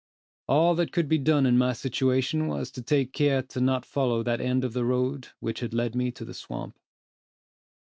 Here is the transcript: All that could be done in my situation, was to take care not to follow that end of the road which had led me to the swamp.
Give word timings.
All 0.47 0.73
that 0.77 0.91
could 0.91 1.07
be 1.07 1.19
done 1.19 1.45
in 1.45 1.59
my 1.59 1.73
situation, 1.73 2.47
was 2.47 2.71
to 2.71 2.81
take 2.81 3.13
care 3.13 3.43
not 3.57 3.83
to 3.83 3.87
follow 3.89 4.23
that 4.23 4.41
end 4.41 4.63
of 4.65 4.73
the 4.73 4.83
road 4.83 5.27
which 5.41 5.59
had 5.59 5.75
led 5.75 5.93
me 5.93 6.09
to 6.13 6.25
the 6.25 6.33
swamp. 6.33 6.79